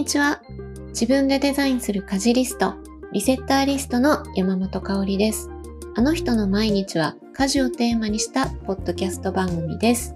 [0.00, 0.40] にちは。
[0.88, 2.72] 自分でデザインする家事リスト、
[3.12, 5.50] リセッターリストの山本香里です。
[5.94, 10.14] あの人の毎日は家事をテーマにしたポッドキャスト番組です。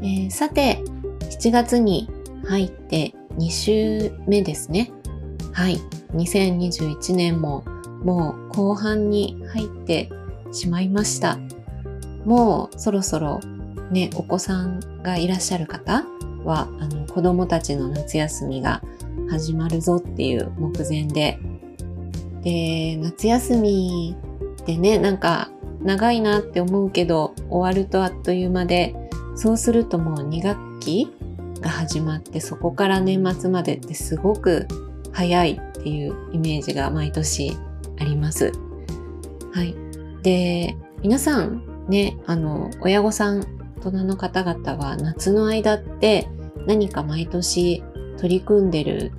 [0.00, 0.80] えー、さて、
[1.22, 2.08] 7月に
[2.46, 4.92] 入って2週目ですね。
[5.52, 5.78] はい。
[6.12, 7.64] 2021年も
[8.04, 10.08] もう後半に入って
[10.52, 11.36] しまいました。
[12.24, 13.40] もうそろそろ
[13.90, 16.04] ね、お子さんがいらっしゃる方
[16.44, 18.82] は、あの、子供たちの夏休みが
[19.34, 21.38] 始まるぞっていう目前で、
[22.42, 24.16] で、夏休み
[24.60, 25.50] ってね、なんか
[25.82, 28.94] 長いなって思うけど、終わるとあっという間で、
[29.34, 31.08] そうするともう2学期
[31.60, 34.68] が始まって、そこから年末までってすごく
[35.12, 37.56] 早いっていうイメージが毎年
[37.98, 38.52] あります。
[39.52, 39.74] はい。
[40.22, 43.40] で、皆さんね、あの、親御さん
[43.78, 46.28] 大人の方々は夏の間って
[46.66, 47.82] 何か毎年
[48.16, 49.12] 取り組んでる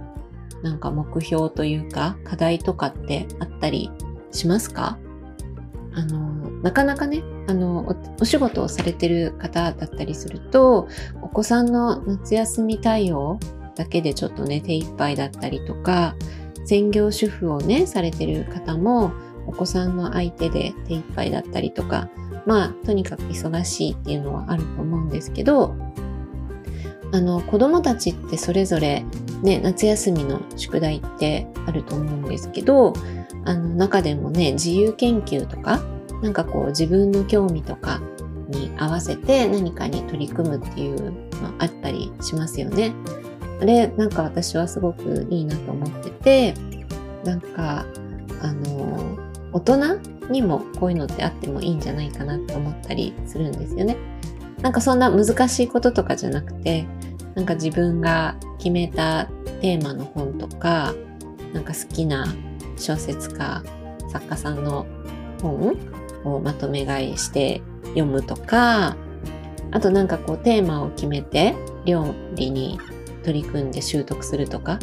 [0.66, 3.92] なんか目標というか課題とかってあったり
[4.32, 4.98] しますか？
[5.94, 10.88] あの、なかなかね、あのお、仕事をされてる方だったりすると、
[11.22, 13.40] お子さんの夏休み対応
[13.76, 16.16] だけでちょっとね、手一杯だったりとか、
[16.66, 19.12] 専業主婦をね、されてる方も、
[19.48, 22.10] お子さんの相手で手一杯だったりとか、
[22.46, 25.76] まあ、とにかく忙しいっていうのはあると思うんですけど、
[27.14, 29.06] あの、子供たちってそれぞれ
[29.46, 32.94] ね、夏休みの宿題ってあると思うんですけど、
[33.46, 35.80] あの、中でもね、自由研究とか、
[36.22, 38.02] なんかこう自分の興味とか
[38.50, 42.94] に合わせて何かに取り組むっていうのあったりしますよね。
[43.62, 46.54] あれ、なんか私はすごくいいなと思ってて、
[47.24, 47.86] なんか、
[48.42, 49.18] あの、
[49.54, 49.78] 大人
[50.30, 53.96] にもこういうのってあってもいいんじゃないかなって思ったりするんですよね。
[54.62, 56.88] なんかそんな難しいこととかじゃなくて、
[57.36, 59.30] なんか自分が決めた
[59.66, 60.94] テーマの本とか、
[61.52, 62.28] なんか好きな
[62.78, 63.64] 小説家、
[64.12, 64.86] 作家さんの
[65.42, 65.76] 本
[66.24, 68.96] をまとめ買いして読むとか、
[69.72, 72.80] あとなんかこうテーマを決めて料理に
[73.24, 74.78] 取り組んで習得するとか、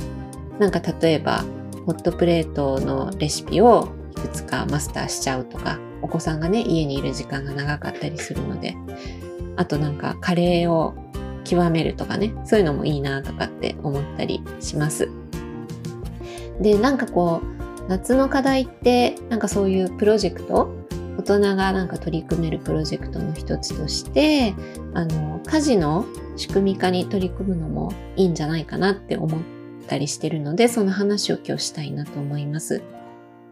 [0.59, 1.44] なんか例えば
[1.87, 8.76] ホットプレートのレシピをいくつかマスターしちゃうとか、お子さんがね、家にいる時間が長かったりするので、
[9.54, 10.94] あとなんかカレーを
[11.45, 15.09] 極めるとかね、そういうのもいいなとかって思ったりします。
[16.61, 20.71] で、なんかこう、夏の課題って、なんかそういうプロジェクト、
[21.19, 24.55] 大人がなんか取り組めるプロジェクトの一つとして、
[24.95, 29.41] あの、家事の仕組み化に取り組むのもいいんじゃないかなって思っ
[29.89, 32.83] たりしてるので、その話を今日したいなと思います。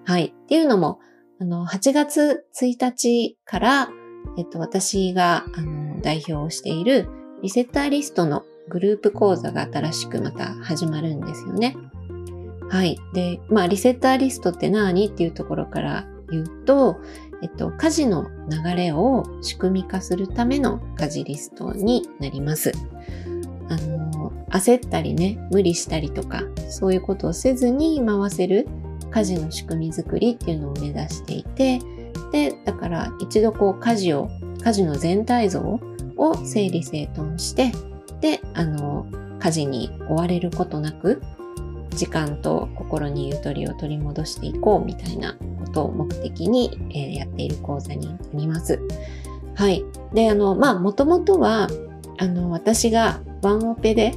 [0.04, 0.26] はい。
[0.26, 1.00] っていうのも、
[1.40, 3.90] あの、8月1日から、
[4.38, 7.08] えっと、私が、あの、代表をしている
[7.42, 11.76] リセッターリストのグループ講座が新しくまた始まるんですよね。
[12.68, 12.98] はい。
[13.14, 17.00] で、まあ、リセッターリストって何っていうところから言うと、
[17.42, 22.72] えっと、家事の流れを仕組み化するための家事リストになります。
[23.68, 28.68] あの、焦ったりね、無理したりとか、そういうことをせずに回せる
[29.10, 31.80] 家事の仕組み作りっていうのを目指していて、
[32.32, 34.28] で、だから一度こう家事を、
[34.62, 35.80] 家事の全体像を
[36.20, 37.72] を整理整頓して、
[38.20, 39.06] で、あの、
[39.38, 41.22] 家事に追われることなく、
[41.90, 48.80] 時間と心にゆとりを取り戻していこうみたいなことを目的に、えー、やっている講座になります。
[49.54, 49.84] はい。
[50.14, 51.68] で、あの、まあ、もともとは、
[52.18, 54.14] あの、私がワンオペで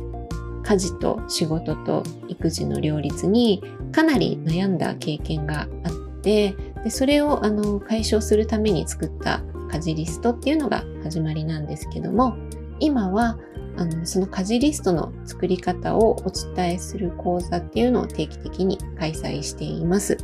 [0.64, 9.42] 家事と仕事と育児の両立にかなり悩んだ経験があってでそれをあの解消するために作った
[9.74, 12.38] 家事リストっていうのが始まりなんですけども
[12.80, 13.40] 今は
[13.76, 20.18] あのその家事リストの作り方をお伝えする講座っていうのを定期的に開催しています。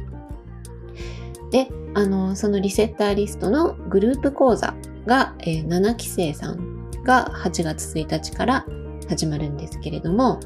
[1.51, 4.75] で、あのそのリセッターリストのグループ講座
[5.07, 8.65] が、えー、7期生さんが8月1日から
[9.07, 10.39] 始まるんですけれども、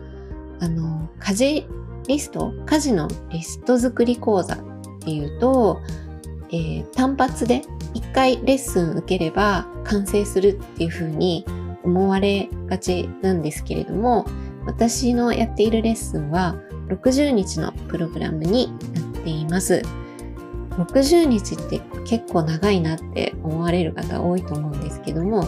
[0.62, 1.68] あの、家事
[2.08, 4.58] リスト、家事のリスト作り講座っ
[5.02, 5.82] ていうと、
[6.54, 7.64] えー、単発で
[7.96, 11.46] 一回レッスン受ければ完成するっていうふうに
[11.84, 14.28] 思われがちなんですけれども、
[14.66, 16.56] 私のやっているレッスンは
[16.90, 19.82] 60日のプログラムになっています。
[20.78, 25.48] 60日って結構長いなって思われる方多いと思うんですけども、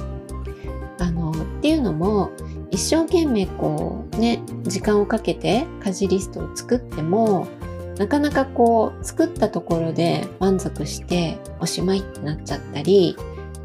[1.00, 2.31] あの、っていうのも、
[2.72, 7.48] 一生懸命こうね、時間をかけて家事リストを作っても、
[7.97, 13.15] なかなかこう作ったところで満足しておしまいってなっちゃったり、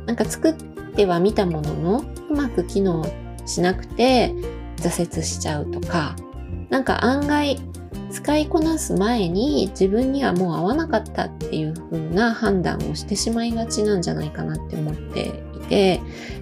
[0.06, 0.54] なんか作っ
[0.94, 3.04] てはみたもののうまく機能
[3.46, 4.32] しなくて
[4.76, 6.16] 挫折しちゃうとか、
[6.68, 7.58] なんか案外
[8.10, 16.00] 使いこなす前に自分にはもう合わなかったっていう風な判断をしてしまいがちなんじゃないかなって思っていて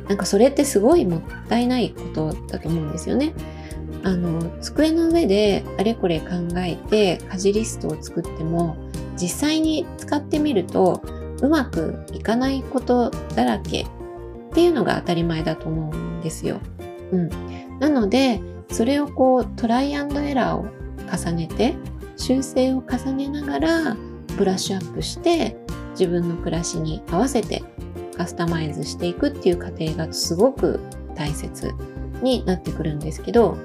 [0.09, 3.35] なんかそれってすごいもったいないことだと思うんですよね。
[4.05, 6.27] あの机の上であれこれ考
[6.59, 8.77] えて家事リストを作っても
[9.21, 11.03] 実際に使ってみると
[11.43, 13.87] うまくいかないことだらけっ
[14.53, 16.61] ていうのが当たり前だと思うんですよ。
[17.13, 17.29] うん、
[17.79, 18.41] なので
[18.71, 20.67] それをこうトライアンドエラーを
[21.11, 21.75] 重ねて
[22.17, 23.97] 修正を重ねながら
[24.37, 25.57] ブラッシュアップして
[25.93, 27.63] 自分の暮らしに合わせて
[28.17, 30.81] カスタマイズしていくっていう過程がすごく
[31.15, 31.73] 大切
[32.23, 33.57] になってくるんですけど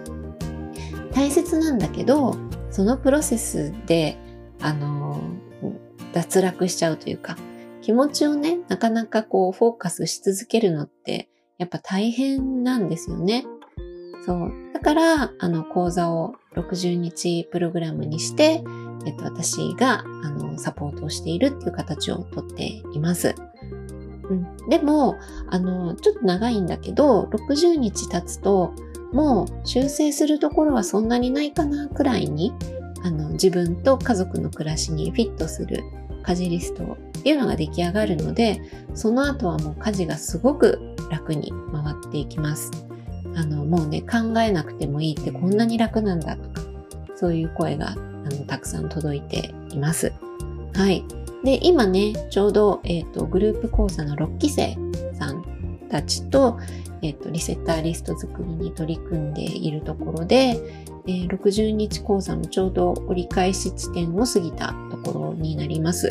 [1.13, 2.35] 大切なんだけど
[2.69, 4.17] そのプロセスで
[4.61, 5.21] あの
[6.13, 7.37] 脱落しちゃうというか
[7.81, 13.45] 気持ちをねなかなかこうフォーカスし続けるのってやっぱ大変なんですよね。
[14.25, 14.51] そう。
[14.73, 18.63] だから、あの、講座を60日プログラムにして、
[19.05, 23.35] えっと、私が、あの、サポートをしているっていう形をとっています。
[24.29, 24.69] うん。
[24.69, 25.17] でも、
[25.49, 28.73] あの、ちょっと長いんだけど、60日経つと、
[29.13, 32.53] もう修正するところはそんなにないかなくらいに、
[33.03, 35.83] あの、自分と家族の暮らしにフィットする
[36.23, 38.61] 家事リストっていうのが出来上がるので、
[38.93, 42.71] その後はもう家事がすごく楽に回っていきます。
[43.35, 46.61] あの、もうね、考えなくてもいいってこんなに楽なんだとか、
[47.15, 50.11] そういう声があのたくさん届いています。
[50.73, 51.03] はい。
[51.43, 54.77] で、今ね、ちょうど、え、ー、と、グループ講座の6期生
[55.13, 55.43] さん
[55.89, 56.57] たちと、
[57.03, 60.57] え、ー、と、リセッターリスト作りに取り組んでいるところで、
[61.05, 66.09] えー、60日講座もちょうど折り返し地点を過ぎたところになります。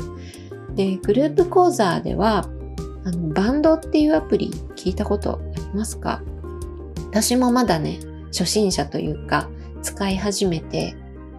[0.74, 2.46] で、グループ講座では、
[3.04, 6.22] あのバンドっていうアプリ聞いたことありますか？
[7.10, 9.48] 私もまだね、初心者というか、
[9.82, 10.94] 使い始めて、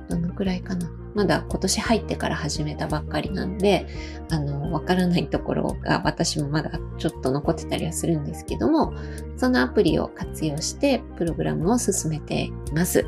[0.09, 0.91] どのくらいかな。
[1.15, 3.87] まだ今年入ってから始めたばっかりなんで、
[4.29, 8.93] あの、わからないところが私もまだちょっと残ってたりはするんですけども、
[9.37, 13.05] そのアプリを活用してプログラムを進めています。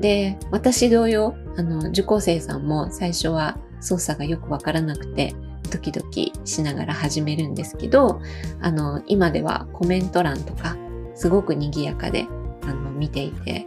[0.00, 5.34] で、私同様、あの、受講生さんも最初は操作がよくわからなくて、
[5.70, 8.20] ドキドキしながら始めるんですけど、
[8.60, 10.76] あの、今ではコメント欄とか
[11.14, 12.26] すごく賑やかで、
[12.62, 13.66] あの、見ていて、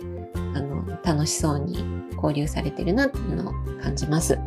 [1.04, 1.84] 楽しそうに
[2.16, 4.40] 交流されてるなっていうのを感じます。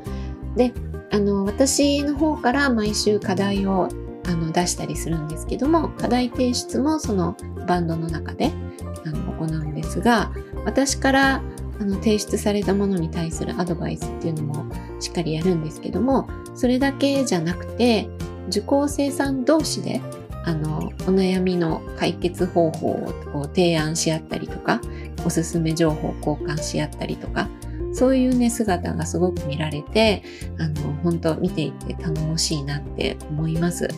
[0.57, 0.73] で、
[1.11, 3.89] あの、私の方から毎週課題を
[4.27, 7.37] あの出したりするんですけども、課題提出もその
[7.67, 8.53] バンドの中で
[9.05, 10.33] あの行うんですが、
[10.65, 11.43] 私から
[11.81, 14.67] あの提出されたものに対するアドバイスっていうのも
[15.01, 18.09] しっかりやるんですけども、それだけじゃなくて、
[18.49, 20.01] 受講生さん同士で
[20.47, 24.81] あの、お悩みの解決方法をこう提案し合ったりとか、
[25.25, 27.49] おすすめ情報交換し合ったりとか、
[27.93, 30.23] そういうね、姿がすごく見られて、
[30.59, 33.89] あの、本当見ていて頼もしいなって思います。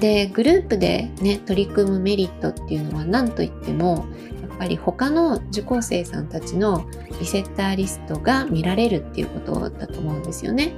[0.00, 4.06] で、グループでね、取り組むメリットっていうのは何といっても、
[4.40, 6.84] やっぱり他の受講生さんたちの
[7.20, 10.72] リセッターリストが見られるっていうことだと思うんですよね。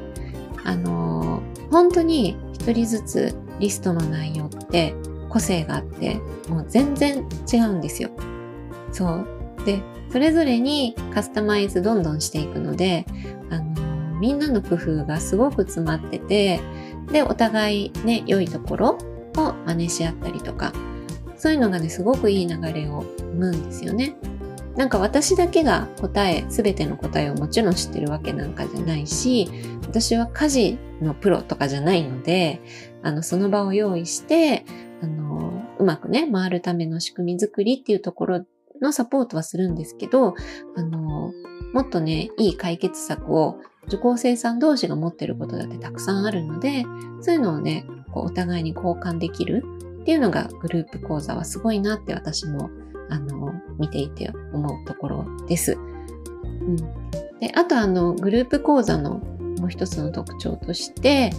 [0.64, 4.94] あの、本当に一人ずつリストの内容って
[5.31, 8.10] 個性があってもう全然違うんですよ。
[8.94, 9.27] そう。
[9.67, 13.05] で、それぞれにカスタマイズどんどんしていくので、
[13.51, 16.60] あの、みんなの工夫がすごく詰まってて、
[17.10, 18.98] で、お互いね、良いところ
[19.36, 20.72] を真似し合ったりとか、
[21.36, 24.17] そういうのがね、すごくいい流れを生むんですよね。
[24.77, 29.48] なんか私だけが答え、すべての答えをもちろん知ってるわけなんかじゃないし、
[29.82, 32.60] 私は家事のプロとかじゃないので、
[33.03, 34.65] あの、その場を用意して、
[35.03, 38.44] あの、うまくね、回るための仕組み作りっていうところ
[38.81, 40.34] のサポートはするんですけど、
[40.76, 41.32] あの、
[41.72, 46.84] もっとね、いい解決策を受講生さん同士が持ってることだってたくさんあるので、
[47.20, 49.64] そういうのをね、こうお互いに交換できる
[50.02, 52.70] っていうのがグループ講座はすごいなって私も
[53.08, 55.72] あの、見ていて思うところです。
[55.72, 56.76] うん。
[57.40, 59.20] で、あとあの、グループ講座の
[59.58, 61.31] もう一つの特徴として、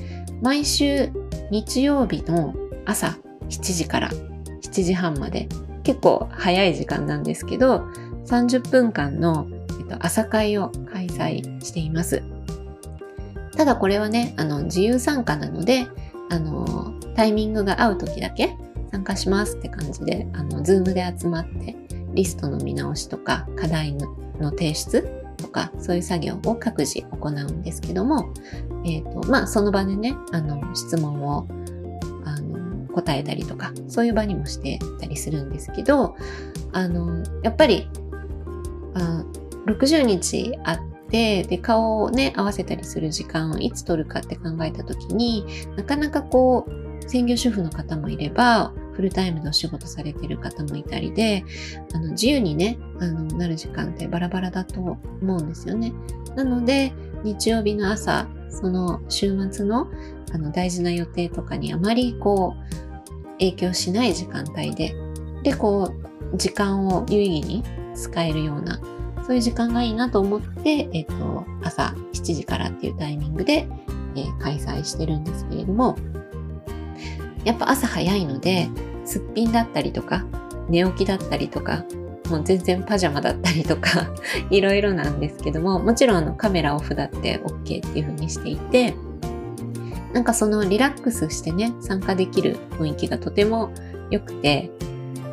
[0.42, 1.12] 毎週
[1.52, 2.54] 日曜日の
[2.86, 3.18] 朝
[3.50, 5.48] 7時から7時半まで、
[5.86, 7.86] 結構早い時間なんですけど、
[8.26, 9.48] 30分間の、
[9.80, 12.24] えっと、朝会を開催しています。
[13.56, 15.88] ただこれはね、あの、自由参加なので、
[16.30, 18.58] あの、タイミングが合う時だけ
[18.92, 21.76] 参加しますって感じで、あの、ズームで集まって、
[22.16, 28.34] リストの見直しとか、課題の提出とか、そういう作業を各自行うんですけども、
[28.86, 31.48] えっ、ー、と、まあ、その場でね、あの、質問を、
[32.96, 36.16] 答えたりとか、そういう場にもしてたりするんですけど、
[36.72, 37.90] あの、やっぱり、
[38.94, 39.26] あ
[39.68, 51.44] 60日あって、で、顔をね、合わせたりする時間をいつ取るかって考えた時に、なかなかこう、専業主婦の方もいれば、フルタイムでお仕事されてる方もいたりで、
[51.94, 55.92] あの自由にね、あのなる時間ってバラバラだと思うんですよね。
[56.36, 59.88] なので、日曜日の朝、その週末の
[60.32, 62.85] あの大事な予定とかにあまりこう
[63.40, 64.96] 影響しない時間帯で、
[65.44, 65.94] で、こ
[66.34, 67.64] う時間を有意義に
[67.94, 68.80] 使えるような、
[69.26, 73.68] そういう時間がいいなと思って、えっ、と、朝7時からっていうタイミングで、
[74.16, 75.98] えー、開催してるんですけれども、
[77.44, 78.70] やっぱ朝早いので、
[79.06, 80.26] すっぴんだったりとか、
[80.70, 81.86] 寝起きだったりとか、
[82.30, 84.10] もう全然パジャマだったりとか
[84.50, 88.96] いろいろなんですけども、もちろんあのカメラオフだって OK っていう風にしていて、
[90.16, 93.74] なんかそのリラックスしてね、参加できる雰囲気がとても
[94.10, 94.72] 良くて、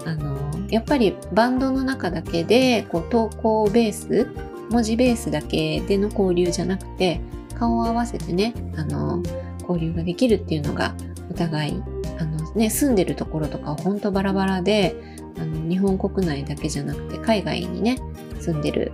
[0.04, 0.36] あの、
[0.70, 4.26] やっぱりバンドの中だけで、こう投稿ベース、
[4.70, 7.20] 文字ベースだけでの交流じゃなくて、
[7.56, 9.22] 顔を合わせてね、あの、
[9.60, 10.96] 交流ができるっていうのが
[11.30, 11.82] お互い
[12.18, 14.96] あのね、住んでるところとかほんとバラバラで、
[15.38, 17.98] あの日本国内だけじゃなくて海外にね、
[18.40, 18.90] 住んでる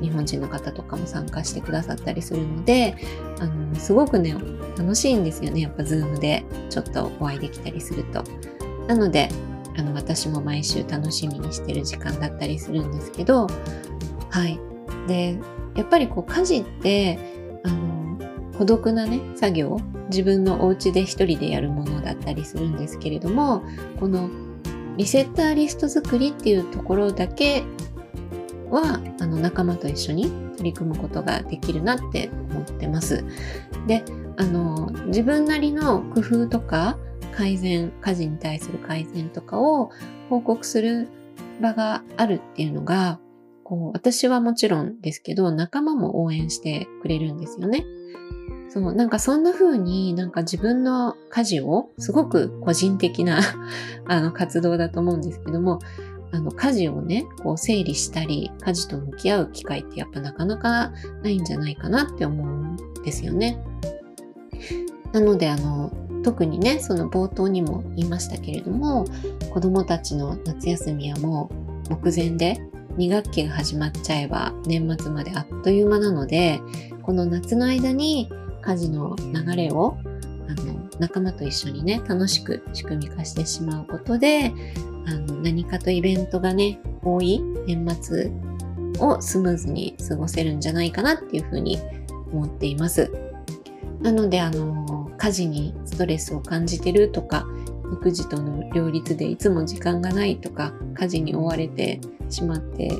[0.00, 2.96] 日本人の方とかも参加してくださったりするので、
[3.40, 4.34] あの、すごくね、
[4.78, 5.62] 楽しいんですよね。
[5.62, 8.24] やっぱズームでちょっとお会いできたりすると。
[8.88, 9.28] なので、
[9.76, 13.46] あの、私も毎週楽しみにしてる時間だったりするんですけど、
[14.30, 14.58] はい。
[15.06, 15.38] で、
[15.74, 17.18] やっぱりこう家事って、
[17.64, 18.18] あの、
[18.58, 23.64] 孤独なね、作業自分のお家で一人でやるものだったりするんですけれども
[23.98, 24.28] この
[24.96, 27.64] リセッターリスト作りっていうところだけ
[28.74, 33.24] はあの仲間と一緒に取り組むことができるなって思ってます。
[33.86, 34.04] で
[34.36, 36.98] あの自分なりの工夫とか
[37.32, 39.90] 改善家事に対する改善とかを
[40.28, 41.08] 報告する
[41.60, 43.18] 場があるっていうのが
[43.62, 47.84] こう私はもちろんですけど仲間も応援してくれるんですよね。
[48.74, 53.38] そう、なんかそんな風になんか自分の家事をすごく個人的な
[54.06, 55.78] あの活動だと思うんですけども、
[56.34, 63.56] あの家事をね、こう整理したり、家事と向き合う機会ってやっぱなかなかないんじゃないかなって思うんですよね。
[65.12, 65.92] なのであの、
[66.24, 69.04] 特にね、その冒頭にも言いましたけれども、
[69.52, 71.50] 子供たちの夏休みはも
[71.88, 72.58] う目前で
[72.96, 76.60] 2学期が始まっちゃえば年末まであっという間なので、
[77.02, 78.28] この夏の間に
[78.60, 79.96] 家事の流れを
[80.48, 84.52] あの仲間と一緒にね楽しく仕組み化してしまうことで
[85.06, 88.30] あの何かとイベントがね多い年末
[88.98, 91.78] をスムーズに過ごせるんじゃないかなっていうふうに
[92.32, 93.10] 思っています。
[94.00, 97.46] なのであの家事にストレスを感じてるとか
[97.92, 102.90] 育児との両立でいつも時間がないとか家事に追われてしまって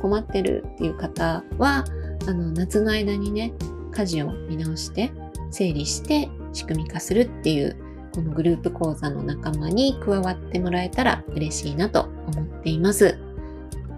[0.00, 1.84] 困ってるっていう方は
[2.26, 3.52] あの夏の間にね
[3.92, 5.12] 家事を見直して
[5.50, 7.76] 整理して仕組み化するっていう
[8.16, 13.18] このグループ講座の仲間に加わってもらえたら嬉しいなと思っています。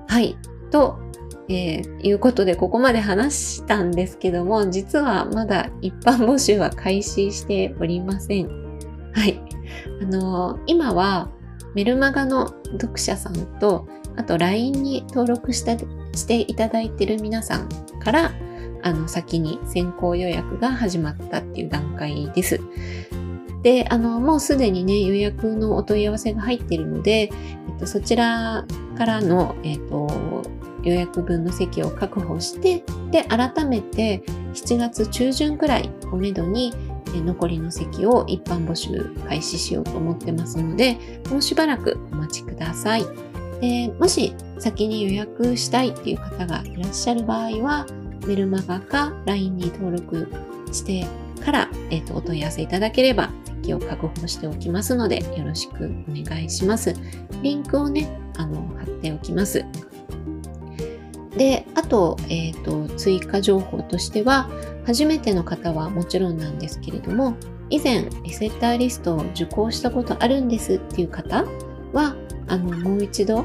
[0.08, 0.36] はい。
[0.72, 0.98] と、
[1.48, 8.48] えー、いうことでここまで話したんですけども、実はまだ一般募集は開始しておりません。
[9.14, 9.40] はい。
[10.02, 11.30] あのー、今は
[11.76, 17.68] メルマガの読者さんと、あと LINE に登録したしていただいてる皆さん
[18.00, 18.32] から
[18.82, 22.60] あの先に先行予約が始まったっていう段階です。
[23.62, 28.64] で、あの、もうすでにね、予約のお問い合わせが入っているので、えっと、そちら
[28.96, 30.42] からの、えっと、
[30.84, 34.22] 予約分の席を確保して、で、改めて
[34.54, 36.72] 7月中旬くらいをめどに、
[37.14, 40.98] 残りの席を一般募集開始しようと思ってますので、
[41.30, 43.04] もうしばらくお待ちください。
[43.60, 47.86] でもし先に予約したいっていう方がいらっしゃる場合は、
[48.26, 50.28] メルマガか LINE に登録
[50.70, 51.06] して
[51.38, 53.30] から、えーと、お問い合わせいただければ
[53.68, 56.94] 席を確保しておきますのでよろしくお願いします。
[57.42, 59.64] リンクをね、あの貼っておきます。
[61.36, 64.48] で、あと、えっ、ー、と、追加情報としては、
[64.86, 67.36] 初めての方はもちろんなんですけれども、
[67.70, 71.44] 以前リセッターリストを受講したことあるんですっていう方
[71.92, 72.16] は、
[72.48, 73.44] あの、もう一度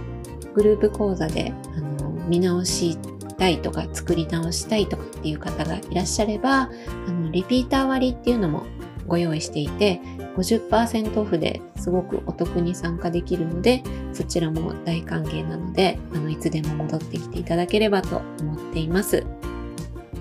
[0.55, 2.97] グループ講座であの見直し
[3.37, 6.69] たいとか作り直したいとかっていう方がいらっしゃれば、
[7.07, 8.65] あの、リピーター割っていうのも
[9.07, 9.99] ご用意していて、
[10.37, 19.25] 50%オフですごくお得に参加できるので、そちらも大歓迎なので、あの、いつでも戻ってきていただければと思っています。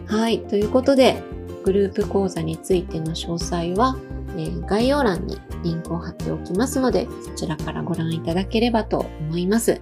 [0.06, 0.40] はい。
[0.40, 1.22] ということで、
[1.64, 3.96] グループ講座についての詳細は、
[4.36, 9.80] えー、概要欄にリンクを貼っておきますので、そちらからご覧いただければと思います。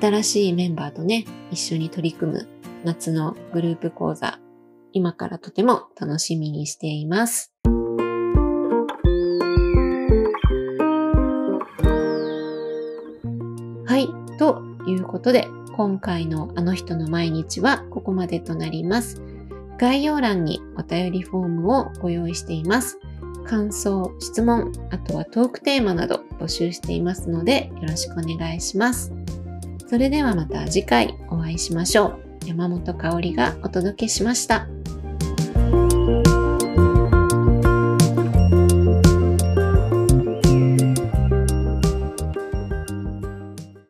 [0.00, 2.48] 新しいメンバーとね、一緒に取り組む
[2.84, 4.38] 夏のグループ講座、
[4.92, 7.52] 今からとても楽しみにしています。
[13.86, 14.08] はい。
[14.38, 19.22] ということで、今回のあの人の毎日はここまでとなります。
[19.78, 22.98] 概要欄にお便りフォームをご用意しています。
[23.46, 29.12] 感想、質問、あとはトークテーマなど募集していますのでよろしくお願いします。
[29.88, 32.08] それではまた次回お会いしましょ
[32.42, 32.46] う。
[32.46, 34.68] 山本香里がお届けしました。